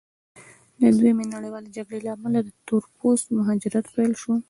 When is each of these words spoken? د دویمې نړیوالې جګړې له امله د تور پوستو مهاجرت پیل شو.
د 0.79 0.81
دویمې 0.97 1.25
نړیوالې 1.33 1.69
جګړې 1.77 1.99
له 2.05 2.09
امله 2.15 2.39
د 2.43 2.49
تور 2.67 2.83
پوستو 2.97 3.37
مهاجرت 3.39 3.85
پیل 3.95 4.13
شو. 4.21 4.31